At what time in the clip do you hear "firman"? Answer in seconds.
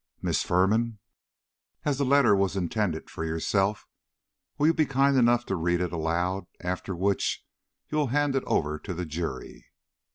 0.41-0.97